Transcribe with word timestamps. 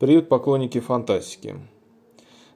Привет, 0.00 0.28
поклонники 0.28 0.78
фантастики. 0.78 1.56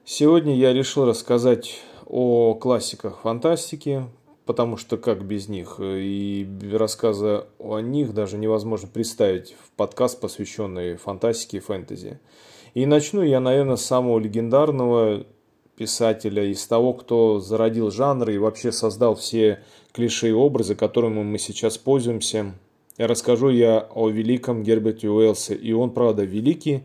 Сегодня 0.05 0.55
я 0.55 0.71
решил 0.71 1.05
рассказать 1.05 1.81
о 2.05 2.53
классиках 2.53 3.19
фантастики, 3.23 4.05
потому 4.45 4.77
что 4.77 4.95
как 4.95 5.25
без 5.25 5.49
них, 5.49 5.75
и 5.81 6.47
рассказа 6.71 7.47
о 7.59 7.79
них 7.79 8.13
даже 8.13 8.37
невозможно 8.37 8.87
представить 8.87 9.57
в 9.61 9.71
подкаст, 9.71 10.21
посвященный 10.21 10.95
фантастике 10.95 11.57
и 11.57 11.59
фэнтези. 11.59 12.21
И 12.75 12.85
начну 12.85 13.21
я, 13.21 13.41
наверное, 13.41 13.75
с 13.75 13.83
самого 13.83 14.19
легендарного 14.19 15.25
писателя, 15.75 16.45
из 16.45 16.65
того, 16.65 16.93
кто 16.93 17.41
зародил 17.41 17.91
жанр 17.91 18.29
и 18.29 18.37
вообще 18.37 18.71
создал 18.71 19.15
все 19.15 19.61
клише 19.91 20.29
и 20.29 20.31
образы, 20.31 20.75
которыми 20.75 21.23
мы 21.23 21.37
сейчас 21.39 21.77
пользуемся. 21.77 22.53
Расскажу 22.97 23.49
я 23.49 23.85
о 23.93 24.07
великом 24.07 24.63
Герберте 24.63 25.09
Уэллсе, 25.09 25.55
и 25.55 25.73
он, 25.73 25.91
правда, 25.91 26.23
великий, 26.23 26.83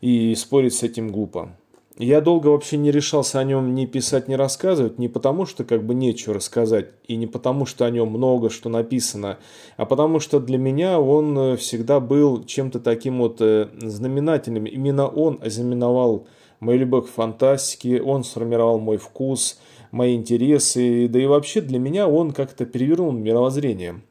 и 0.00 0.34
спорить 0.34 0.74
с 0.74 0.82
этим 0.82 1.10
глупо. 1.10 1.56
Я 1.98 2.20
долго 2.20 2.46
вообще 2.46 2.76
не 2.76 2.92
решался 2.92 3.40
о 3.40 3.44
нем 3.44 3.74
ни 3.74 3.84
писать, 3.84 4.28
ни 4.28 4.34
рассказывать, 4.34 5.00
не 5.00 5.08
потому 5.08 5.46
что 5.46 5.64
как 5.64 5.84
бы 5.84 5.94
нечего 5.94 6.34
рассказать, 6.36 6.90
и 7.08 7.16
не 7.16 7.26
потому 7.26 7.66
что 7.66 7.86
о 7.86 7.90
нем 7.90 8.10
много 8.10 8.50
что 8.50 8.68
написано, 8.68 9.38
а 9.76 9.84
потому 9.84 10.20
что 10.20 10.38
для 10.38 10.58
меня 10.58 11.00
он 11.00 11.36
э, 11.36 11.56
всегда 11.56 11.98
был 11.98 12.44
чем-то 12.44 12.78
таким 12.78 13.18
вот 13.18 13.40
э, 13.40 13.68
знаменательным. 13.80 14.66
Именно 14.66 15.08
он 15.08 15.40
ознаменовал 15.42 16.28
мою 16.60 16.78
любовь 16.78 17.06
к 17.06 17.12
фантастике, 17.12 18.00
он 18.00 18.22
сформировал 18.22 18.78
мой 18.78 18.96
вкус, 18.96 19.58
мои 19.90 20.14
интересы, 20.14 21.08
да 21.08 21.18
и 21.18 21.26
вообще 21.26 21.60
для 21.60 21.80
меня 21.80 22.06
он 22.06 22.30
как-то 22.30 22.64
перевернул 22.64 23.10
мировоззрение. 23.10 24.02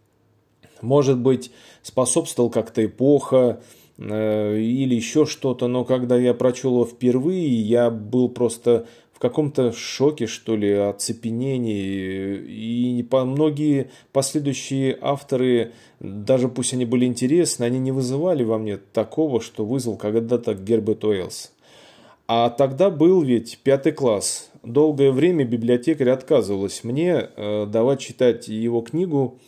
Может 0.81 1.20
быть, 1.20 1.52
способствовал 1.84 2.50
как-то 2.50 2.84
эпоха, 2.86 3.62
или 3.98 4.94
еще 4.94 5.26
что-то, 5.26 5.68
но 5.68 5.84
когда 5.84 6.18
я 6.18 6.34
прочел 6.34 6.74
его 6.74 6.86
впервые, 6.86 7.48
я 7.48 7.90
был 7.90 8.30
просто 8.30 8.86
в 9.17 9.20
каком-то 9.20 9.72
шоке, 9.72 10.28
что 10.28 10.56
ли, 10.56 10.72
оцепенении. 10.72 12.38
И 12.38 13.08
многие 13.12 13.90
последующие 14.14 14.95
авторы, 15.02 15.72
даже 16.00 16.50
пусть 16.50 16.73
они 16.73 16.86
были 16.86 17.06
интересны, 17.06 17.64
они 17.64 17.80
не 17.80 17.92
вызывали 17.92 18.44
во 18.44 18.59
мне 18.59 18.78
такого, 18.78 19.42
что 19.42 19.66
вызвал 19.66 19.98
когда-то 19.98 20.53
Герберт 20.53 21.03
Уэллс. 21.03 21.52
А 22.28 22.52
тогда 22.52 22.92
был 22.92 23.23
ведь 23.23 23.58
пятый 23.64 23.92
класс. 23.92 24.52
Долгое 24.62 25.12
время 25.12 25.45
библиотекарь 25.45 26.09
отказывалась 26.09 26.84
мне 26.84 27.30
э, 27.36 27.66
давать 27.66 28.02
читать 28.02 28.48
его 28.50 28.81
книгу 28.81 29.40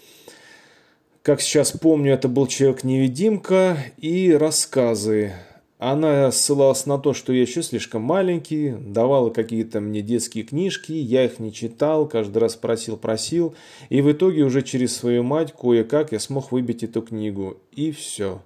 как 1.23 1.41
сейчас 1.41 1.71
помню, 1.71 2.13
это 2.13 2.27
был 2.27 2.47
«Человек-невидимка» 2.47 3.77
и 3.97 4.31
рассказы. 4.33 5.33
Она 5.77 6.29
ссылалась 6.31 6.85
на 6.85 6.97
то, 6.97 7.13
что 7.13 7.31
я 7.31 7.41
еще 7.41 7.63
слишком 7.63 8.01
маленький, 8.01 8.71
давала 8.71 9.29
какие-то 9.29 9.79
мне 9.79 10.01
детские 10.01 10.43
книжки, 10.43 10.91
я 10.91 11.23
их 11.23 11.39
не 11.39 11.53
читал, 11.53 12.05
каждый 12.05 12.39
раз 12.39 12.55
просил-просил, 12.55 13.55
и 13.87 14.01
в 14.01 14.11
итоге 14.11 14.43
уже 14.43 14.61
через 14.61 14.95
свою 14.95 15.23
мать 15.23 15.53
кое-как 15.53 16.11
я 16.11 16.19
смог 16.19 16.51
выбить 16.51 16.83
эту 16.83 17.01
книгу. 17.01 17.57
И 17.71 17.91
все. 17.91 18.41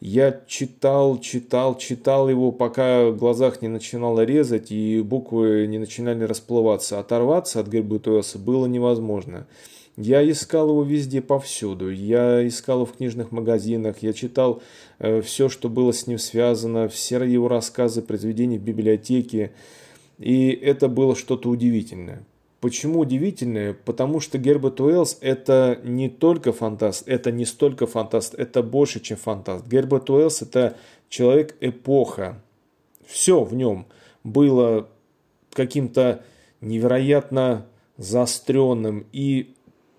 Я 0.00 0.42
читал, 0.46 1.18
читал, 1.18 1.78
читал 1.78 2.28
его, 2.28 2.52
пока 2.52 3.06
в 3.06 3.16
глазах 3.16 3.62
не 3.62 3.68
начинало 3.68 4.24
резать 4.24 4.70
и 4.70 5.00
буквы 5.00 5.66
не 5.66 5.78
начинали 5.78 6.24
расплываться. 6.24 6.98
Оторваться 6.98 7.60
от 7.60 7.68
Гербертуэса 7.68 8.38
было 8.38 8.66
невозможно. 8.66 9.46
Я 9.96 10.28
искал 10.30 10.68
его 10.68 10.82
везде, 10.82 11.22
повсюду. 11.22 11.90
Я 11.90 12.46
искал 12.46 12.78
его 12.78 12.86
в 12.86 12.96
книжных 12.96 13.32
магазинах, 13.32 14.02
я 14.02 14.12
читал 14.12 14.62
э, 14.98 15.22
все, 15.22 15.48
что 15.48 15.70
было 15.70 15.92
с 15.92 16.06
ним 16.06 16.18
связано, 16.18 16.88
все 16.88 17.22
его 17.24 17.48
рассказы, 17.48 18.02
произведения 18.02 18.58
в 18.58 18.62
библиотеке. 18.62 19.52
И 20.18 20.50
это 20.50 20.88
было 20.88 21.16
что-то 21.16 21.48
удивительное. 21.48 22.22
Почему 22.60 23.00
удивительное? 23.00 23.74
Потому 23.74 24.20
что 24.20 24.38
Герберт 24.38 24.80
Уэллс 24.80 25.18
это 25.20 25.80
не 25.82 26.08
только 26.08 26.52
фантаст, 26.52 27.06
это 27.06 27.30
не 27.30 27.44
столько 27.44 27.86
фантаст, 27.86 28.34
это 28.34 28.62
больше, 28.62 29.00
чем 29.00 29.16
фантаст. 29.16 29.66
Герберт 29.66 30.10
Уэллс 30.10 30.42
это 30.42 30.76
человек-эпоха. 31.08 32.42
Все 33.06 33.44
в 33.44 33.54
нем 33.54 33.86
было 34.24 34.88
каким-то 35.52 36.24
невероятно 36.60 37.66
заостренным 37.98 39.06
и 39.12 39.54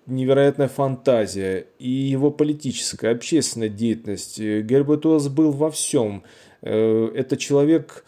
невероятная 0.07 0.69
фантазия 0.69 1.67
и 1.77 1.89
его 1.89 2.31
политическая, 2.31 3.11
общественная 3.11 3.69
деятельность. 3.69 4.39
Герберт 4.39 5.05
Уэллс 5.05 5.27
был 5.27 5.51
во 5.51 5.69
всем. 5.69 6.23
Э, 6.61 7.11
это 7.13 7.37
человек, 7.37 8.05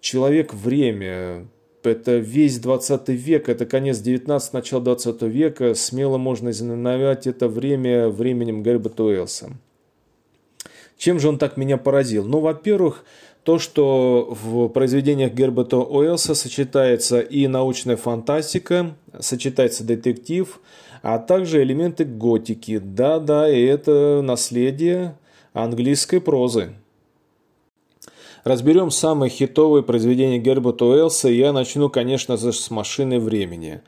человек 0.00 0.54
время, 0.54 1.48
это 1.82 2.18
весь 2.18 2.58
20 2.58 3.08
век, 3.08 3.48
это 3.48 3.66
конец 3.66 3.98
19 3.98 4.52
начало 4.52 4.82
20 4.82 5.22
века. 5.22 5.74
Смело 5.74 6.18
можно 6.18 6.52
знаменовать 6.52 7.26
это 7.26 7.48
время 7.48 8.08
временем 8.08 8.62
Герберта 8.62 9.02
Уэллса. 9.04 9.50
Чем 11.00 11.18
же 11.18 11.30
он 11.30 11.38
так 11.38 11.56
меня 11.56 11.78
поразил? 11.78 12.26
Ну, 12.26 12.40
во-первых, 12.40 13.06
то, 13.42 13.58
что 13.58 14.36
в 14.38 14.68
произведениях 14.68 15.32
Герберта 15.32 15.78
Уэллса 15.78 16.34
сочетается 16.34 17.20
и 17.20 17.46
научная 17.46 17.96
фантастика, 17.96 18.94
сочетается 19.18 19.82
детектив, 19.82 20.60
а 21.00 21.18
также 21.18 21.62
элементы 21.62 22.04
готики. 22.04 22.78
Да-да, 22.78 23.48
и 23.48 23.62
это 23.62 24.20
наследие 24.22 25.16
английской 25.54 26.20
прозы. 26.20 26.74
Разберем 28.44 28.90
самые 28.90 29.30
хитовые 29.30 29.82
произведения 29.82 30.38
Герберта 30.38 30.84
Уэллса. 30.84 31.30
Я 31.30 31.54
начну, 31.54 31.88
конечно 31.88 32.36
же, 32.36 32.52
с 32.52 32.70
«Машины 32.70 33.18
времени». 33.18 33.80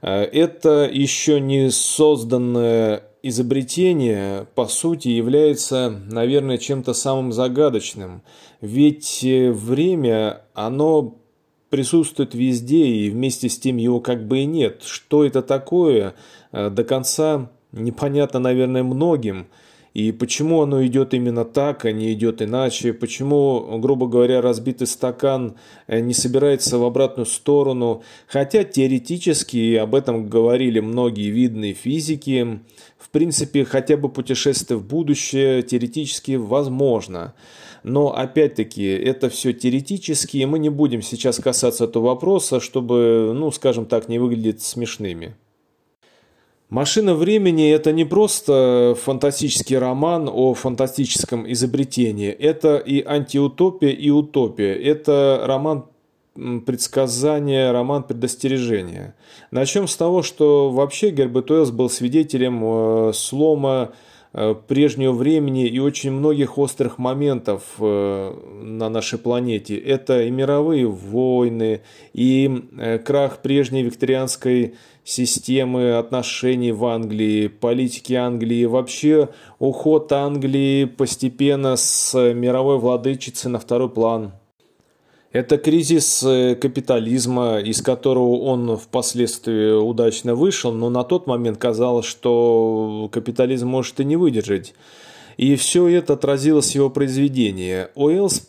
Э, 0.00 0.22
это 0.22 0.88
еще 0.88 1.40
не 1.40 1.72
созданное 1.72 3.02
изобретение, 3.22 4.46
по 4.54 4.66
сути, 4.66 5.08
является, 5.08 5.90
наверное, 6.10 6.58
чем-то 6.58 6.92
самым 6.92 7.32
загадочным. 7.32 8.22
Ведь 8.60 9.22
э, 9.24 9.50
время, 9.52 10.42
оно 10.54 11.18
присутствует 11.70 12.34
везде, 12.34 12.84
и 12.84 13.10
вместе 13.10 13.48
с 13.48 13.58
тем 13.58 13.76
его 13.76 14.00
как 14.00 14.26
бы 14.26 14.40
и 14.40 14.44
нет. 14.44 14.82
Что 14.84 15.24
это 15.24 15.40
такое, 15.40 16.14
э, 16.50 16.68
до 16.68 16.84
конца 16.84 17.50
непонятно, 17.72 18.40
наверное, 18.40 18.82
многим. 18.82 19.46
И 19.94 20.10
почему 20.10 20.62
оно 20.62 20.84
идет 20.86 21.12
именно 21.12 21.44
так, 21.44 21.84
а 21.84 21.92
не 21.92 22.12
идет 22.14 22.40
иначе? 22.40 22.94
Почему, 22.94 23.78
грубо 23.78 24.06
говоря, 24.06 24.40
разбитый 24.40 24.86
стакан 24.86 25.56
э, 25.86 26.00
не 26.00 26.14
собирается 26.14 26.78
в 26.78 26.84
обратную 26.84 27.26
сторону? 27.26 28.02
Хотя 28.26 28.64
теоретически 28.64 29.74
об 29.76 29.94
этом 29.94 30.28
говорили 30.28 30.80
многие 30.80 31.28
видные 31.28 31.74
физики. 31.74 32.60
В 32.98 33.10
принципе, 33.10 33.64
хотя 33.64 33.98
бы 33.98 34.08
путешествие 34.08 34.78
в 34.78 34.86
будущее 34.86 35.62
теоретически 35.62 36.36
возможно. 36.36 37.34
Но 37.82 38.16
опять-таки 38.16 38.84
это 38.84 39.28
все 39.28 39.52
теоретически, 39.52 40.38
и 40.38 40.46
мы 40.46 40.58
не 40.58 40.70
будем 40.70 41.02
сейчас 41.02 41.38
касаться 41.38 41.84
этого 41.84 42.06
вопроса, 42.06 42.60
чтобы, 42.60 43.32
ну, 43.34 43.50
скажем 43.50 43.86
так, 43.86 44.08
не 44.08 44.18
выглядеть 44.18 44.62
смешными. 44.62 45.34
«Машина 46.72 47.14
времени»– 47.14 47.70
это 47.70 47.92
не 47.92 48.06
просто 48.06 48.96
фантастический 48.98 49.76
роман 49.76 50.26
о 50.26 50.54
фантастическом 50.54 51.44
изобретении. 51.52 52.30
Это 52.30 52.78
и 52.78 53.04
антиутопия, 53.04 53.90
и 53.90 54.08
утопия. 54.08 54.72
Это 54.72 55.42
роман 55.44 55.84
предсказания, 56.64 57.72
роман 57.72 58.04
предостережения. 58.04 59.14
Начнем 59.50 59.86
с 59.86 59.94
того, 59.96 60.22
что 60.22 60.70
вообще 60.70 61.10
Герберт 61.10 61.50
Уэллс 61.50 61.70
был 61.72 61.90
свидетелем 61.90 62.62
э, 62.64 63.12
слома 63.12 63.92
прежнего 64.32 65.12
времени 65.12 65.66
и 65.66 65.78
очень 65.78 66.10
многих 66.10 66.56
острых 66.56 66.98
моментов 66.98 67.62
э, 67.78 68.34
на 68.62 68.88
нашей 68.88 69.18
планете. 69.18 69.76
Это 69.76 70.22
и 70.22 70.30
мировые 70.30 70.86
войны, 70.86 71.82
и 72.14 72.68
э, 72.78 72.98
крах 72.98 73.38
прежней 73.38 73.82
викторианской 73.82 74.74
системы 75.04 75.98
отношений 75.98 76.72
в 76.72 76.84
Англии, 76.86 77.48
политики 77.48 78.14
Англии, 78.14 78.64
вообще 78.64 79.28
уход 79.58 80.12
Англии 80.12 80.84
постепенно 80.86 81.76
с 81.76 82.14
мировой 82.32 82.78
владычицы 82.78 83.48
на 83.48 83.58
второй 83.58 83.90
план– 83.90 84.32
это 85.32 85.56
кризис 85.56 86.22
э, 86.22 86.54
капитализма, 86.54 87.58
из 87.58 87.80
которого 87.80 88.38
он 88.40 88.76
впоследствии 88.76 89.72
удачно 89.72 90.34
вышел, 90.34 90.72
но 90.72 90.90
на 90.90 91.04
тот 91.04 91.26
момент 91.26 91.58
казалось, 91.58 92.04
что 92.04 93.08
капитализм 93.10 93.68
может 93.68 93.98
и 94.00 94.04
не 94.04 94.16
выдержать. 94.16 94.74
И 95.38 95.56
все 95.56 95.88
это 95.88 96.12
отразилось 96.12 96.72
в 96.72 96.74
его 96.74 96.90
произведении. 96.90 97.86
Уэллс 97.94 98.46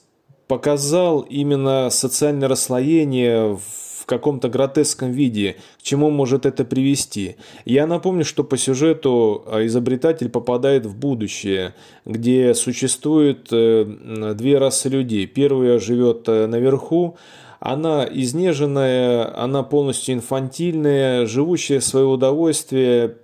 показал 0.47 1.21
именно 1.21 1.89
социальное 1.89 2.49
расслоение, 2.49 3.55
в 3.55 3.82
каком-то 4.17 4.49
гротеском 4.49 5.11
виде, 5.11 5.55
к 5.79 5.83
чему 5.83 6.09
может 6.09 6.45
это 6.45 6.63
привести. 6.65 7.35
Я 7.65 7.87
напомню, 7.87 8.25
что 8.25 8.43
по 8.43 8.57
сюжету 8.57 9.43
э, 9.45 9.65
изобретатель 9.65 10.29
попадает 10.29 10.85
в 10.85 10.95
будущее, 10.95 11.73
где 12.05 12.53
существует 12.53 13.47
э, 13.51 14.33
две 14.35 14.57
расы 14.57 14.89
людей. 14.89 15.25
Первая 15.27 15.79
живет 15.79 16.27
наверху, 16.27 17.17
она 17.59 18.05
изнеженная, 18.11 19.41
она 19.41 19.63
полностью 19.63 20.15
инфантильная, 20.15 21.25
живущая 21.25 21.79
в 21.79 21.85
свое 21.85 22.05
удовольствие, 22.05 23.15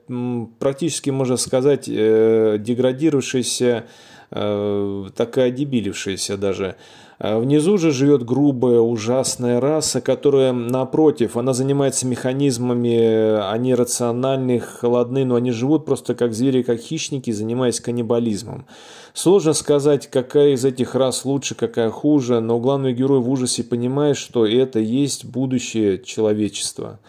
практически, 0.60 1.10
можно 1.10 1.36
сказать, 1.36 1.86
деградировавшаяся, 1.88 3.86
такая 4.30 5.52
дебилившаяся 5.52 6.38
даже. 6.38 6.76
А 7.22 7.38
внизу 7.38 7.78
же 7.78 7.92
живет 7.92 8.24
грубая, 8.24 8.80
ужасная 8.80 9.60
раса, 9.60 10.00
которая, 10.00 10.54
напротив, 10.54 11.36
она 11.36 11.52
занимается 11.52 12.08
механизмами, 12.08 13.46
они 13.52 13.76
рациональны, 13.76 14.60
холодны, 14.60 15.26
но 15.26 15.36
они 15.36 15.52
живут 15.52 15.86
просто 15.86 16.16
как 16.16 16.34
звери, 16.34 16.62
как 16.64 16.80
хищники, 16.80 17.32
занимаясь 17.32 17.82
каннибализмом. 17.82 18.66
Сложно 19.14 19.52
сказать, 19.52 20.08
какая 20.08 20.52
из 20.52 20.64
этих 20.64 20.96
рас 20.96 21.26
лучше, 21.26 21.56
какая 21.56 21.90
хуже, 21.90 22.40
но 22.40 22.58
главный 22.58 22.94
герой 22.94 23.20
в 23.20 23.30
ужасе 23.30 23.66
понимает, 23.66 24.16
что 24.16 24.46
это 24.46 24.80
есть 24.80 25.26
будущее 25.26 26.02
человечества. 26.02 27.00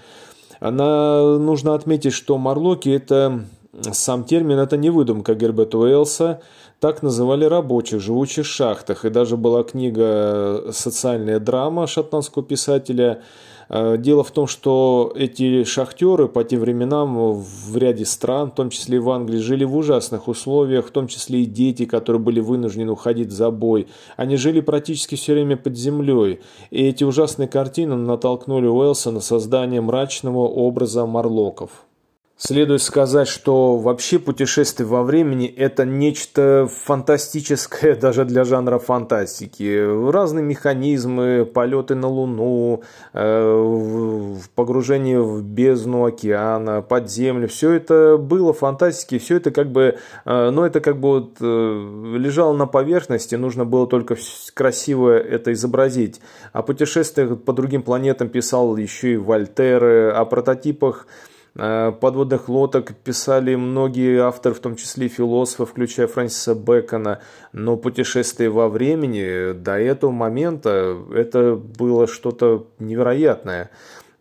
Она, 0.58 1.38
нужно 1.38 1.74
отметить, 1.74 2.14
что 2.14 2.36
Марлоки– 2.36 2.88
это 2.90 3.44
сам 3.92 4.24
термин– 4.24 4.58
это 4.58 4.76
не 4.76 4.90
выдумка 4.90 5.36
Герберта 5.36 5.78
Уэллса, 5.78 6.42
так 6.80 7.02
называли 7.02 7.44
рабочих, 7.44 8.00
живущих 8.00 8.46
в 8.46 8.48
шахтах. 8.48 9.04
И 9.04 9.10
даже 9.10 9.36
была 9.36 9.62
книга 9.62 10.64
«Социальная 10.72 11.38
драма» 11.38 11.86
шотландского 11.86 12.42
писателя. 12.42 13.22
Э, 13.68 13.96
дело 13.98 14.24
в 14.24 14.30
том, 14.30 14.46
что 14.46 15.12
эти 15.14 15.64
шахтеры 15.64 16.26
по 16.26 16.42
тем 16.42 16.60
временам 16.60 17.34
в 17.34 17.76
ряде 17.76 18.06
стран, 18.06 18.50
в 18.50 18.54
том 18.54 18.70
числе 18.70 18.96
и 18.96 18.98
в 18.98 19.10
Англии, 19.10 19.38
жили 19.38 19.64
в 19.64 19.76
ужасных 19.76 20.26
условиях, 20.26 20.86
в 20.86 20.90
том 20.90 21.06
числе 21.06 21.42
и 21.42 21.44
дети, 21.44 21.84
которые 21.84 22.20
были 22.20 22.40
вынуждены 22.40 22.92
уходить 22.92 23.28
в 23.28 23.32
забой. 23.32 23.86
Они 24.16 24.36
жили 24.36 24.60
практически 24.60 25.16
все 25.16 25.34
время 25.34 25.58
под 25.58 25.76
землей. 25.76 26.40
И 26.70 26.82
эти 26.82 27.04
ужасные 27.04 27.46
картины 27.46 27.94
натолкнули 27.94 28.66
Уэлса 28.66 29.10
на 29.10 29.20
создание 29.20 29.82
мрачного 29.82 30.48
образа 30.48 31.04
марлоков. 31.04 31.84
Следует 32.42 32.80
сказать, 32.80 33.28
что 33.28 33.76
вообще 33.76 34.18
путешествие 34.18 34.86
во 34.86 35.02
времени– 35.02 35.46
это 35.58 35.84
нечто 35.84 36.70
фантастическое 36.84 37.94
даже 38.00 38.24
для 38.24 38.44
жанра 38.44 38.78
фантастики. 38.78 40.10
Разные 40.10 40.42
механизмы, 40.42 41.44
полеты 41.44 41.96
на 41.96 42.08
Луну, 42.08 42.82
э, 43.12 44.34
погружение 44.54 45.20
в 45.20 45.42
бездну 45.42 46.06
океана, 46.06 46.80
под 46.80 47.10
землю– 47.10 47.46
все 47.50 47.72
это 47.72 48.16
было 48.16 48.54
фантастики, 48.54 49.18
все 49.18 49.36
это 49.36 49.50
как 49.50 49.70
бы, 49.70 49.98
э, 50.24 50.50
ну 50.50 50.64
это 50.64 50.80
как 50.80 50.98
бы 50.98 51.08
вот 51.10 51.36
э, 51.42 51.44
лежало 51.44 52.54
на 52.54 52.64
поверхности, 52.64 53.34
нужно 53.34 53.66
было 53.66 53.86
только 53.86 54.16
красиво 54.54 55.10
это 55.10 55.52
изобразить. 55.52 56.22
О 56.54 56.62
путешествиях 56.62 57.38
по 57.42 57.52
другим 57.52 57.82
планетам 57.82 58.30
писал 58.30 58.78
еще 58.78 59.12
и 59.12 59.16
Вольтер, 59.18 60.14
о 60.16 60.24
прототипах 60.24 61.06
подводных 61.54 62.48
лодок 62.48 62.94
писали 62.94 63.54
многие 63.56 64.20
авторы, 64.20 64.54
в 64.54 64.60
том 64.60 64.76
числе 64.76 65.08
философы, 65.08 65.66
включая 65.66 66.06
Фрэнсиса 66.06 66.54
Бэкона. 66.54 67.20
Но 67.52 67.76
путешествие 67.76 68.50
во 68.50 68.68
времени 68.68 69.52
до 69.52 69.78
этого 69.78 70.10
момента 70.10 70.96
это 71.12 71.56
было 71.56 72.06
что-то 72.06 72.66
невероятное. 72.78 73.70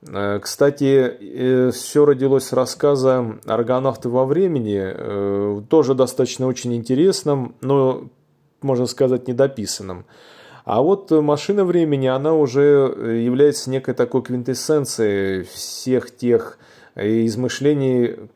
Э, 0.08 0.40
кстати, 0.40 1.18
э, 1.20 1.72
все 1.72 2.06
родилось 2.06 2.46
с 2.46 2.54
рассказа 2.54 3.40
«Аргонавты 3.46 4.10
во 4.10 4.26
времени», 4.26 5.62
тоже 5.68 5.94
достаточно 5.94 6.48
очень 6.48 6.74
интересным, 6.74 7.56
но, 7.62 8.10
можно 8.62 8.86
сказать, 8.86 9.28
недописанным. 9.28 10.06
А 10.66 10.82
вот 10.82 11.12
машина 11.12 11.66
времени, 11.66 12.08
она 12.08 12.34
уже 12.36 12.94
является 13.24 13.70
некой 13.70 13.94
такой 13.94 14.22
квинтэссенцией 14.22 15.44
всех 15.44 16.16
тех 16.16 16.60
измышлений 17.02 18.30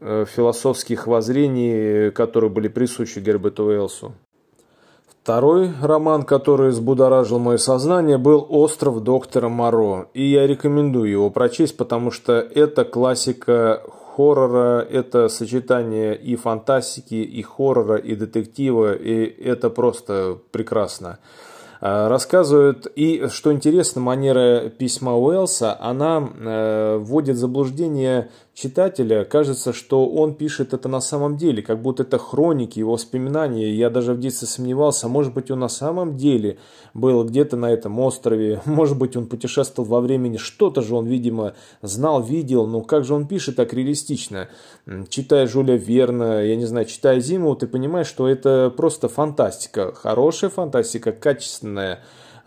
э, 0.00 0.24
философских 0.26 1.06
воззрений, 1.06 2.10
которые 2.10 2.50
были 2.50 2.68
присущи 2.68 3.20
Герберту 3.20 3.64
Уэллсу. 3.64 4.14
Второй 5.22 5.70
роман, 5.82 6.22
который 6.22 6.70
взбудоражил 6.70 7.38
мое 7.38 7.58
сознание, 7.58 8.16
был 8.16 8.46
«Остров 8.48 9.02
доктора 9.02 9.48
Моро». 9.48 10.08
И 10.14 10.24
я 10.24 10.46
рекомендую 10.46 11.10
его 11.10 11.30
прочесть, 11.30 11.76
потому 11.76 12.10
что 12.10 12.32
это 12.32 12.84
классика 12.84 13.82
хоррора, 14.16 14.80
это 14.80 15.28
сочетание 15.28 16.16
и 16.16 16.36
фантастики, 16.36 17.14
и 17.14 17.42
хоррора, 17.42 17.96
и 17.96 18.14
детектива, 18.14 18.94
и 18.94 19.24
это 19.24 19.70
просто 19.70 20.38
прекрасно. 20.52 21.18
Э, 21.80 22.08
рассказывают, 22.08 22.86
и 22.94 23.26
что 23.28 23.52
интересно, 23.52 24.02
манера 24.02 24.68
письма 24.68 25.16
Уэллса, 25.16 25.76
она 25.80 26.28
э, 26.38 26.98
вводит 26.98 27.36
в 27.36 27.38
заблуждение 27.38 28.30
читателя. 28.60 29.24
Кажется, 29.24 29.72
что 29.72 30.06
он 30.06 30.34
пишет 30.34 30.74
это 30.74 30.88
на 30.88 31.00
самом 31.00 31.36
деле, 31.36 31.62
как 31.62 31.80
будто 31.80 32.02
это 32.02 32.18
хроники, 32.18 32.78
его 32.78 32.92
воспоминания. 32.92 33.72
Я 33.72 33.90
даже 33.90 34.12
в 34.12 34.20
детстве 34.20 34.46
сомневался, 34.46 35.08
может 35.08 35.32
быть, 35.32 35.50
он 35.50 35.60
на 35.60 35.68
самом 35.68 36.16
деле 36.16 36.58
был 36.92 37.24
где-то 37.24 37.56
на 37.56 37.70
этом 37.70 37.98
острове, 38.00 38.60
может 38.66 38.98
быть, 38.98 39.16
он 39.16 39.26
путешествовал 39.26 39.88
во 39.88 40.00
времени, 40.00 40.36
что-то 40.36 40.82
же 40.82 40.94
он, 40.94 41.06
видимо, 41.06 41.54
знал, 41.82 42.22
видел, 42.22 42.66
но 42.66 42.82
как 42.82 43.04
же 43.04 43.14
он 43.14 43.26
пишет 43.26 43.56
так 43.56 43.72
реалистично. 43.72 44.48
Читая 45.08 45.46
Жюля 45.46 45.76
Верна, 45.76 46.42
я 46.42 46.56
не 46.56 46.66
знаю, 46.66 46.86
читая 46.86 47.20
Зиму, 47.20 47.56
ты 47.56 47.66
понимаешь, 47.66 48.08
что 48.08 48.28
это 48.28 48.72
просто 48.76 49.08
фантастика, 49.08 49.92
хорошая 49.92 50.50
фантастика, 50.50 51.12
качественная, 51.12 52.00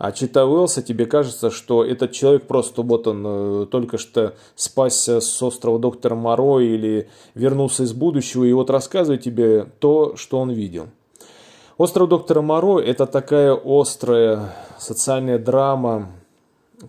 а 0.06 0.12
читая 0.12 0.44
Уэллса, 0.44 0.82
тебе 0.82 1.06
кажется, 1.06 1.50
что 1.50 1.82
этот 1.82 2.12
человек 2.12 2.46
просто 2.46 2.82
вот 2.82 3.06
он 3.06 3.24
э, 3.26 3.66
только 3.70 3.96
что 3.96 4.34
спасся 4.54 5.22
с 5.22 5.42
острова 5.42 5.78
доктора 5.78 6.14
Моро 6.14 6.60
или 6.60 7.08
вернулся 7.34 7.84
из 7.84 7.94
будущего, 7.94 8.44
и 8.44 8.52
вот 8.52 8.68
рассказывает 8.68 9.22
тебе 9.22 9.64
то, 9.78 10.14
что 10.16 10.40
он 10.40 10.50
видел. 10.50 10.88
Остров 11.78 12.10
доктора 12.10 12.42
Моро– 12.42 12.80
это 12.80 13.06
такая 13.06 13.58
острая 13.64 14.54
социальная 14.78 15.38
драма, 15.38 16.10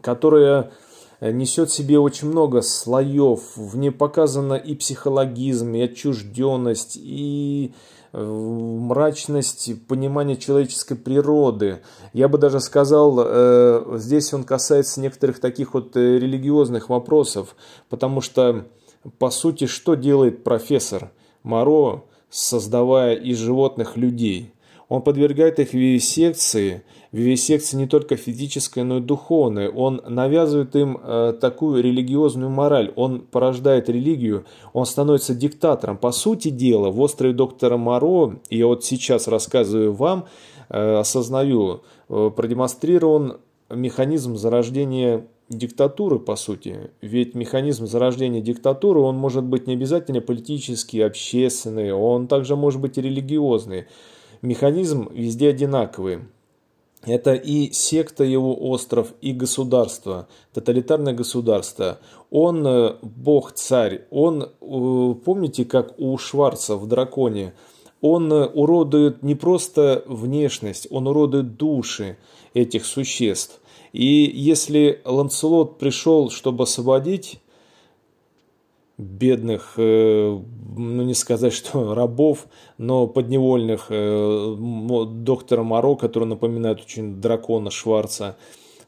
которая 0.02 0.72
несет 1.22 1.70
в 1.70 1.74
себе 1.74 1.98
очень 2.00 2.28
много 2.28 2.62
слоев. 2.62 3.56
В 3.56 3.78
ней 3.78 3.92
показано 3.92 4.56
и 4.56 4.76
психологизм, 4.76 5.74
и 5.74 5.84
отчужденность, 5.84 6.98
и 7.02 7.74
мрачность 8.24 9.86
понимания 9.88 10.38
человеческой 10.38 10.96
природы. 10.96 11.82
Я 12.14 12.28
бы 12.28 12.38
даже 12.38 12.60
сказал, 12.60 13.20
э, 13.20 13.98
здесь 13.98 14.34
он 14.34 14.44
касается 14.44 15.02
некоторых 15.02 15.40
таких 15.40 15.74
вот 15.74 15.96
э, 15.98 16.18
религиозных 16.20 16.90
вопросов, 16.90 17.56
потому 17.90 18.22
что, 18.22 18.66
по 19.20 19.30
сути, 19.30 19.68
что 19.68 19.96
делает 19.96 20.44
профессор 20.44 21.12
Моро, 21.44 22.04
создавая 22.30 23.16
из 23.16 23.38
животных 23.38 23.98
людей? 23.98 24.55
Он 24.88 25.02
подвергает 25.02 25.60
их 25.60 25.74
вивисекции, 25.74 26.84
вивисекции 27.12 27.78
не 27.78 27.88
только 27.88 28.18
физической, 28.18 28.84
но 28.84 28.98
и 28.98 29.02
духовной. 29.02 29.70
Он 29.70 30.02
навязывает 30.08 30.76
им 30.76 31.00
э, 31.02 31.34
такую 31.40 31.82
религиозную 31.84 32.50
мораль, 32.50 32.94
он 32.96 33.22
порождает 33.22 33.90
религию, 33.90 34.46
он 34.74 34.86
становится 34.86 35.34
диктатором. 35.34 35.98
По 35.98 36.12
сути 36.12 36.50
дела, 36.50 36.92
в 36.92 37.02
острове 37.02 37.34
доктора 37.34 37.78
Моро, 37.78 38.40
я 38.50 38.68
вот 38.68 38.86
сейчас 38.86 39.28
рассказываю 39.28 39.94
вам, 39.94 40.26
э, 40.70 40.98
осознаю, 40.98 41.82
э, 42.10 42.32
продемонстрирован 42.36 43.38
механизм 43.72 44.36
зарождения 44.36 45.26
диктатуры, 45.50 46.20
по 46.20 46.36
сути. 46.36 46.92
Ведь 47.02 47.36
механизм 47.36 47.88
зарождения 47.88 48.42
диктатуры, 48.42 49.00
он 49.00 49.16
может 49.16 49.44
быть 49.44 49.68
не 49.68 49.74
обязательно 49.74 50.22
политический, 50.22 51.02
общественный, 51.02 51.92
он 51.92 52.28
также 52.28 52.56
может 52.56 52.82
быть 52.82 52.98
и 52.98 53.02
религиозный 53.02 53.86
механизм 54.42 55.10
везде 55.12 55.50
одинаковый. 55.50 56.20
Это 57.06 57.34
и 57.36 57.72
секта 57.72 58.24
его 58.24 58.56
остров, 58.70 59.14
и 59.22 59.32
государство, 59.32 60.28
тоталитарное 60.54 61.14
государство. 61.14 62.00
Он 62.32 62.66
э, 62.66 62.96
бог-царь, 63.04 64.08
он, 64.10 64.44
э, 64.44 65.16
помните, 65.24 65.66
как 65.66 66.00
у 66.00 66.18
Шварца 66.18 66.76
в 66.78 66.88
«Драконе», 66.88 67.54
он 68.02 68.34
э, 68.34 68.46
уродует 68.48 69.22
не 69.22 69.36
просто 69.36 70.04
внешность, 70.08 70.88
он 70.90 71.08
уродует 71.08 71.58
души 71.58 72.18
этих 72.56 72.86
существ. 72.86 73.62
И 73.94 74.30
если 74.34 75.02
Ланселот 75.06 75.78
пришел, 75.78 76.32
чтобы 76.32 76.64
освободить 76.64 77.40
бедных, 78.98 79.78
ну 80.78 81.04
не 81.04 81.14
сказать, 81.14 81.54
что 81.54 81.94
рабов, 81.96 82.48
но 82.78 83.08
подневольных 83.08 83.88
э, 83.90 84.56
доктора 85.10 85.64
Моро, 85.64 85.96
который 85.96 86.28
напоминает 86.28 86.82
очень 86.82 87.22
дракона 87.22 87.72
Шварца, 87.72 88.38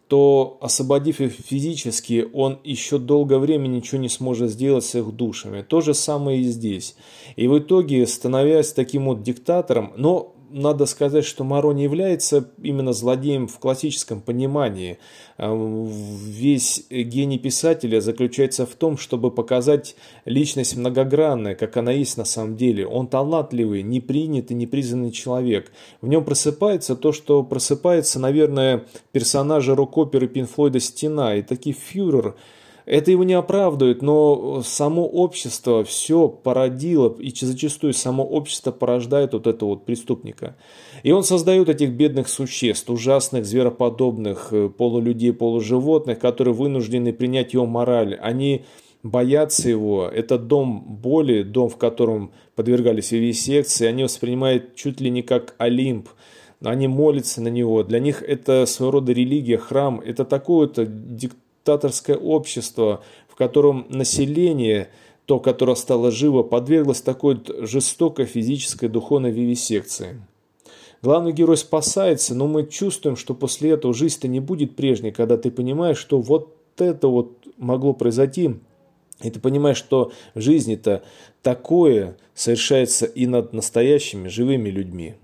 то, 0.07 0.57
освободив 0.61 1.19
их 1.19 1.33
физически, 1.33 2.27
он 2.33 2.59
еще 2.63 2.97
долгое 2.97 3.39
время 3.39 3.67
ничего 3.67 3.99
не 3.99 4.09
сможет 4.09 4.51
сделать 4.51 4.85
с 4.85 4.95
их 4.95 5.11
душами. 5.11 5.63
То 5.63 5.81
же 5.81 5.93
самое 5.93 6.39
и 6.39 6.43
здесь. 6.43 6.95
И 7.35 7.47
в 7.47 7.59
итоге, 7.59 8.07
становясь 8.07 8.71
таким 8.71 9.05
вот 9.05 9.21
диктатором, 9.21 9.91
но 9.97 10.33
надо 10.49 10.85
сказать, 10.85 11.25
что 11.25 11.43
Моро 11.43 11.71
не 11.71 11.83
является 11.83 12.49
именно 12.61 12.93
злодеем 12.93 13.47
в 13.47 13.59
классическом 13.59 14.21
понимании. 14.21 14.97
А, 15.37 15.53
весь 15.53 16.85
гений 16.89 17.39
писателя 17.39 18.01
заключается 18.01 18.65
в 18.65 18.75
том, 18.75 18.97
чтобы 18.97 19.31
показать 19.31 19.95
личность 20.25 20.75
многогранная, 20.75 21.55
как 21.55 21.77
она 21.77 21.91
есть 21.91 22.17
на 22.17 22.25
самом 22.25 22.55
деле. 22.55 22.87
Он 22.87 23.07
талантливый, 23.07 23.83
непринятый, 23.83 24.55
непризнанный 24.55 25.11
человек. 25.11 25.71
В 26.01 26.07
нем 26.07 26.23
просыпается 26.23 26.95
то, 26.95 27.11
что 27.11 27.43
просыпается, 27.43 28.19
наверное, 28.19 28.85
персонажа 29.11 29.75
рок-оперы 29.75 30.27
Пинфлойда 30.27 30.79
«Стена». 30.79 31.35
И 31.35 31.41
таки 31.41 31.71
фюрер– 31.73 32.35
это 32.87 33.11
его 33.11 33.25
не 33.25 33.33
оправдывает, 33.33 34.01
но 34.01 34.61
само 34.63 35.05
общество 35.05 35.83
все 35.83 36.29
породило, 36.29 37.13
и 37.19 37.33
зачастую 37.35 37.91
само 37.91 38.23
общество 38.23 38.71
порождает 38.71 39.33
вот 39.33 39.45
этого 39.45 39.71
вот 39.71 39.85
преступника. 39.85 40.55
И 41.03 41.11
он 41.11 41.23
создает 41.23 41.67
этих 41.67 41.91
бедных 41.91 42.29
существ, 42.29 42.89
ужасных, 42.89 43.45
звероподобных, 43.45 44.53
э, 44.53 44.69
полулюдей, 44.69 45.33
полуживотных, 45.33 46.17
которые 46.17 46.53
вынуждены 46.53 47.11
принять 47.11 47.53
его 47.53 47.65
мораль. 47.65 48.15
Они 48.15 48.63
боятся 49.03 49.69
его. 49.69 50.07
Это 50.07 50.37
дом 50.37 50.81
боли, 50.87 51.43
дом, 51.43 51.67
в 51.67 51.75
котором 51.75 52.31
подвергались 52.55 53.11
вивисекции. 53.11 53.85
Они 53.85 54.03
воспринимают 54.03 54.75
чуть 54.75 55.01
ли 55.01 55.09
не 55.09 55.23
как 55.23 55.55
Олимп. 55.57 56.07
Они 56.63 56.87
молятся 56.87 57.41
на 57.41 57.49
него. 57.49 57.83
Для 57.83 57.99
них 57.99 58.23
это 58.23 58.65
своего 58.65 58.91
рода 58.91 59.11
религия, 59.11 59.57
храм. 59.57 59.99
Это 59.99 60.23
такое-то 60.23 60.85
диктатура 60.85 61.46
диктаторское 61.67 62.15
общество, 62.15 63.03
в 63.27 63.35
котором 63.35 63.85
население, 63.89 64.89
то, 65.25 65.39
которое 65.39 65.75
стало 65.75 66.11
живо, 66.11 66.43
подверглось 66.43 67.01
такой 67.01 67.41
жестокой 67.61 68.25
физической 68.25 68.87
духовной 68.87 69.31
вивисекции. 69.31 70.21
Главный 71.01 71.33
герой 71.33 71.57
спасается, 71.57 72.33
но 72.35 72.47
мы 72.47 72.65
чувствуем, 72.65 73.17
что 73.17 73.33
после 73.33 73.71
этого 73.71 73.93
жизнь-то 73.93 74.29
не 74.29 74.39
будет 74.39 74.75
прежней, 74.77 75.11
когда 75.11 75.37
ты 75.37 75.51
понимаешь, 75.51 75.97
что 75.97 76.21
вот 76.21 76.55
это 76.77 77.09
вот 77.09 77.45
могло 77.57 77.93
произойти, 77.93 78.55
и 79.21 79.29
ты 79.29 79.39
понимаешь, 79.39 79.77
что 79.77 80.11
в 80.35 80.39
жизни-то 80.39 81.03
такое 81.41 82.17
совершается 82.33 83.05
и 83.05 83.27
над 83.27 83.51
настоящими 83.51 84.29
живыми 84.29 84.69
людьми. 84.69 85.15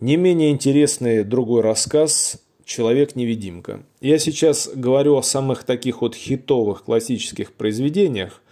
Не 0.00 0.16
менее 0.16 0.50
интересный 0.50 1.24
другой 1.24 1.62
рассказ 1.62 2.40
«Человек-невидимка». 2.70 3.82
Я 4.00 4.20
сейчас 4.20 4.70
говорю 4.72 5.16
о 5.16 5.22
самых 5.22 5.64
таких 5.64 6.02
вот 6.02 6.14
хитовых 6.14 6.84
классических 6.84 7.52
произведениях. 7.52 8.42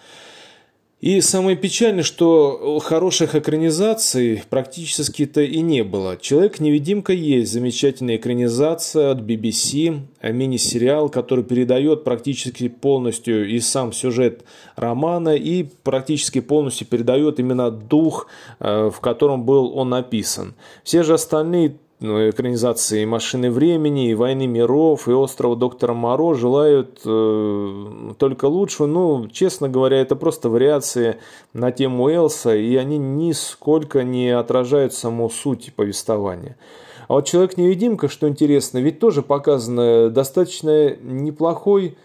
И 1.00 1.20
самое 1.20 1.56
печальное, 1.56 2.02
что 2.02 2.80
хороших 2.80 3.36
экранизаций 3.36 4.42
практически-то 4.50 5.42
и 5.42 5.60
не 5.60 5.84
было. 5.84 6.16
«Человек-невидимка» 6.16 7.12
есть 7.12 7.52
замечательная 7.52 8.16
экранизация 8.16 9.12
от 9.12 9.20
BBC, 9.20 10.00
мини-сериал, 10.20 11.10
который 11.10 11.44
передает 11.44 12.02
практически 12.02 12.66
полностью 12.66 13.48
и 13.48 13.60
сам 13.60 13.92
сюжет 13.92 14.42
романа, 14.74 15.36
и 15.36 15.62
практически 15.84 16.40
полностью 16.40 16.88
передает 16.88 17.38
именно 17.38 17.70
дух, 17.70 18.26
э, 18.58 18.90
в 18.92 18.98
котором 18.98 19.44
был 19.44 19.78
он 19.78 19.90
написан. 19.90 20.54
Все 20.82 21.04
же 21.04 21.14
остальные 21.14 21.76
экранизации 22.00 23.04
«Машины 23.04 23.50
времени», 23.50 24.10
и 24.10 24.14
«Войны 24.14 24.46
миров», 24.46 25.08
и 25.08 25.12
«Острова 25.12 25.56
доктора 25.56 25.94
Моро» 25.94 26.34
желают 26.34 27.00
э, 27.04 28.12
только 28.18 28.44
лучшего. 28.44 28.86
Ну, 28.86 29.28
честно 29.28 29.68
говоря, 29.68 30.00
это 30.00 30.14
просто 30.14 30.48
вариации 30.48 31.16
на 31.52 31.72
тему 31.72 32.08
Элса, 32.08 32.54
и 32.54 32.76
они 32.76 32.98
нисколько 32.98 34.04
не 34.04 34.30
отражают 34.30 34.94
саму 34.94 35.28
суть 35.28 35.72
повествования. 35.74 36.56
А 37.08 37.14
вот 37.14 37.26
«Человек-невидимка», 37.26 38.08
что 38.08 38.28
интересно, 38.28 38.78
ведь 38.78 39.00
тоже 39.00 39.22
показано 39.22 40.10
достаточно 40.10 40.94
неплохой 40.96 41.96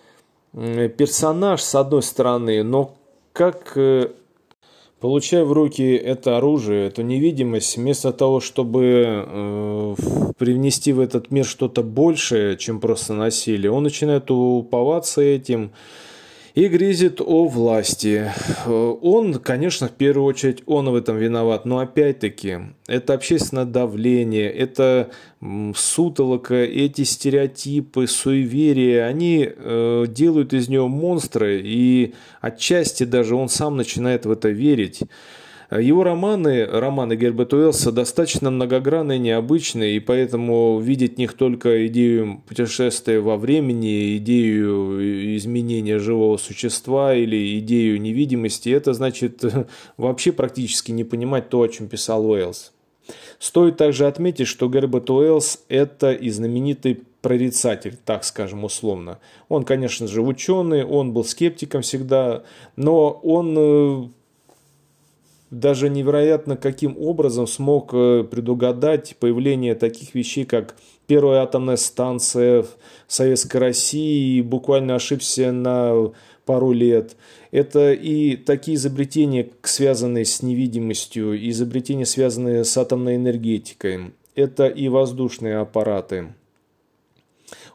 персонаж, 0.54 1.62
с 1.62 1.76
одной 1.76 2.04
стороны, 2.04 2.64
но 2.64 2.96
как 3.34 3.74
э, 3.76 4.12
Получая 5.04 5.44
в 5.44 5.52
руки 5.52 5.84
это 5.96 6.38
оружие, 6.38 6.88
эту 6.88 7.02
невидимость, 7.02 7.76
вместо 7.76 8.14
того, 8.14 8.40
чтобы 8.40 9.26
э, 9.28 9.96
привнести 10.38 10.94
в 10.94 11.02
этот 11.02 11.30
мир 11.30 11.44
что-то 11.44 11.84
большее, 11.84 12.56
чем 12.56 12.80
просто 12.80 13.12
насилие, 13.14 13.70
он 13.70 13.84
начинает 13.84 14.32
уповаться 14.32 15.22
этим, 15.22 15.72
и 16.56 16.68
грезит 16.68 17.20
о 17.20 17.46
власти. 17.48 18.32
Он, 18.66 19.34
конечно, 19.36 19.88
в 19.88 19.92
первую 19.92 20.26
очередь, 20.26 20.62
он 20.66 20.90
в 20.90 20.96
этом 20.96 21.18
виноват, 21.18 21.66
но 21.66 21.80
опять-таки, 21.80 22.60
это 22.88 23.14
общественное 23.14 23.66
давление, 23.66 24.52
это 24.52 25.10
сутолока, 25.76 26.56
эти 26.56 27.04
стереотипы, 27.04 28.08
суеверия, 28.08 29.06
они 29.06 29.50
э, 29.50 30.06
делают 30.08 30.54
из 30.54 30.70
него 30.70 30.88
монстра, 30.88 31.58
и 31.58 32.14
отчасти 32.40 33.04
даже 33.04 33.36
он 33.36 33.50
сам 33.50 33.76
начинает 33.76 34.26
в 34.26 34.32
это 34.32 34.50
верить. 34.50 35.02
Его 35.80 36.04
романы, 36.04 36.66
романы 36.66 37.16
Герберта 37.16 37.56
Уэллса, 37.56 37.92
достаточно 37.92 38.52
многогранные, 38.52 39.18
необычные, 39.18 39.96
и 39.96 40.00
поэтому 40.00 40.80
видеть 40.80 41.16
в 41.16 41.18
них 41.18 41.34
только 41.34 41.88
идею 41.88 42.44
путешествия 42.48 43.20
во 43.20 43.38
времени, 43.38 44.18
идею 44.18 45.38
изменения 45.38 46.00
живого 46.00 46.38
существа 46.38 47.16
или 47.16 47.58
идею 47.60 48.00
невидимости, 48.00 48.70
это 48.70 48.94
значит 48.94 49.44
вообще 49.98 50.32
практически 50.32 50.92
не 50.92 51.04
понимать 51.04 51.50
то, 51.50 51.62
о 51.62 51.68
чем 51.68 51.88
писал 51.88 52.30
Уэллс. 52.30 52.72
Стоит 53.40 53.78
также 53.78 54.08
отметить, 54.08 54.48
что 54.48 54.70
Герберт 54.70 55.10
Уэллс– 55.10 55.64
это 55.70 56.14
и 56.14 56.30
знаменитый 56.30 57.02
прорицатель, 57.22 57.98
так 58.06 58.24
скажем 58.26 58.64
условно. 58.64 59.20
Он, 59.50 59.64
конечно 59.64 60.08
же, 60.08 60.22
ученый, 60.22 60.84
он 60.84 61.14
был 61.14 61.24
скептиком 61.24 61.82
всегда, 61.82 62.44
но 62.76 63.12
он 63.24 63.56
э, 63.58 64.08
даже 65.60 65.90
невероятно 65.90 66.58
каким 66.58 66.98
образом 67.00 67.48
смог 67.48 67.94
э, 67.94 68.24
предугадать 68.24 69.16
появление 69.20 69.76
таких 69.76 70.16
вещей, 70.16 70.46
как 70.46 70.76
первая 71.06 71.44
атомная 71.44 71.76
станция 71.76 72.64
в 72.64 72.70
Советской 73.08 73.58
России, 73.58 74.38
и 74.38 74.42
буквально 74.42 74.96
ошибся 74.96 75.52
на 75.52 76.12
пару 76.46 76.72
лет. 76.72 77.16
Это 77.52 77.94
и 77.94 78.36
такие 78.36 78.76
изобретения, 78.76 79.50
связанные 79.62 80.26
с 80.26 80.42
невидимостью, 80.42 81.38
изобретения, 81.50 82.06
связанные 82.06 82.64
с 82.64 82.76
атомной 82.76 83.18
энергетикой. 83.18 84.14
Это 84.36 84.68
и 84.68 84.88
воздушные 84.88 85.58
аппараты. 85.58 86.34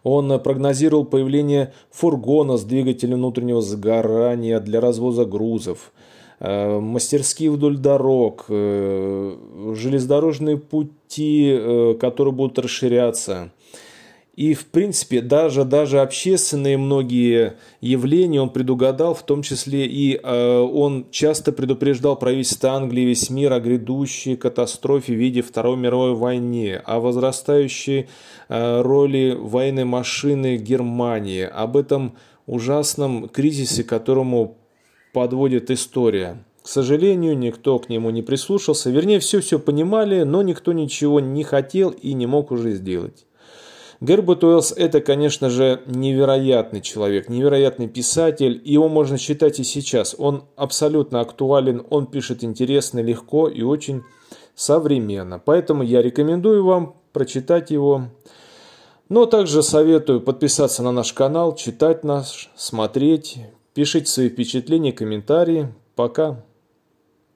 Он 0.03 0.41
прогнозировал 0.41 1.05
появление 1.05 1.73
фургона 1.91 2.57
с 2.57 2.65
двигателем 2.65 3.19
внутреннего 3.19 3.63
сгорания 3.63 4.59
для 4.59 4.81
развоза 4.81 5.25
грузов– 5.25 5.93
мастерские 6.41 7.51
вдоль 7.51 7.79
дорог, 7.79 8.47
э, 8.49 9.37
железнодорожные 9.75 10.57
пути, 10.57 11.51
э, 11.51 11.95
которые 11.99 12.33
будут 12.33 12.59
расширяться. 12.59 13.51
И, 14.39 14.55
в 14.55 14.67
принципе, 14.67 15.21
даже, 15.21 15.65
даже 15.65 16.01
общественные 16.01 16.79
многие 16.79 17.57
явления 17.81 18.41
он 18.41 18.51
предугадал, 18.51 19.13
в 19.13 19.25
том 19.25 19.43
числе 19.43 19.85
и 19.85 20.15
э, 20.15 20.59
он 20.61 21.07
часто 21.11 21.51
предупреждал 21.51 22.15
правительство 22.15 22.71
Англии 22.71 23.01
весь 23.01 23.31
мир 23.31 23.53
о 23.53 23.59
грядущей 23.59 24.37
катастрофе 24.37 25.15
в 25.15 25.17
виде 25.17 25.43
Второй 25.43 25.77
мировой 25.77 26.15
войны, 26.15 26.81
о 26.85 27.01
возрастающей 27.01 28.07
э, 28.49 28.81
роли 28.83 29.37
военной 29.37 29.87
машины 29.87 30.57
Германии, 30.57 31.43
об 31.43 31.77
этом 31.77 32.15
ужасном 32.47 33.29
кризисе, 33.29 33.83
которому 33.83 34.58
подводит 35.19 35.69
история. 35.73 36.45
К 36.63 36.69
сожалению, 36.69 37.37
никто 37.37 37.77
к 37.81 37.89
нему 37.89 38.11
не 38.11 38.23
прислушался. 38.23 38.89
Вернее, 38.89 39.19
все-все 39.19 39.59
понимали, 39.59 40.23
но 40.23 40.43
никто 40.43 40.73
ничего 40.73 41.19
не 41.19 41.43
хотел 41.43 41.91
и 41.91 42.13
не 42.13 42.27
мог 42.27 42.53
уже 42.53 42.71
сделать. 42.71 43.27
Герберт 44.01 44.45
Уэллс– 44.45 44.73
это, 44.77 45.01
конечно 45.01 45.51
же, 45.51 45.83
невероятный 45.87 46.83
человек, 46.83 47.29
невероятный 47.29 47.89
писатель, 47.89 48.63
его 48.65 48.89
можно 48.89 49.19
считать 49.19 49.59
и 49.59 49.65
сейчас. 49.65 50.15
Он 50.17 50.45
абсолютно 50.55 51.21
актуален, 51.21 51.85
он 51.91 52.07
пишет 52.07 52.45
интересно, 52.45 53.01
легко 53.01 53.49
и 53.49 53.63
очень 53.63 54.05
современно. 54.55 55.43
Поэтому 55.45 55.83
я 55.83 56.01
рекомендую 56.01 56.65
вам 56.65 56.95
прочитать 57.13 57.73
его. 57.73 58.05
Но 59.09 59.27
также 59.27 59.65
советую 59.65 60.21
подписаться 60.21 60.85
на 60.85 60.93
наш 60.93 61.13
канал, 61.13 61.57
читать 61.57 62.05
нас, 62.05 62.49
смотреть, 62.55 63.39
Пишите 63.79 64.07
свои 64.07 64.29
впечатления, 64.29 64.91
комментарии. 64.91 65.73
Пока. 65.95 66.45